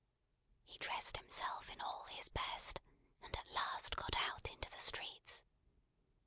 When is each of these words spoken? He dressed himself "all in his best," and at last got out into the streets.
He 0.65 0.79
dressed 0.79 1.17
himself 1.17 1.69
"all 1.79 2.05
in 2.07 2.13
his 2.13 2.29
best," 2.29 2.81
and 3.21 3.37
at 3.37 3.51
last 3.53 3.95
got 3.95 4.15
out 4.17 4.49
into 4.51 4.67
the 4.71 4.79
streets. 4.79 5.43